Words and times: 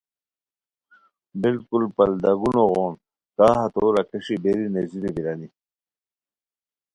بالکل 1.43 1.83
پلداگونو 1.95 2.63
غون 2.73 2.93
کا 3.37 3.47
ہتو 3.59 3.83
راکھیݰی 3.95 4.35
بیری 4.43 4.65
نیزیرو 4.73 5.09
بیرانی 5.15 5.47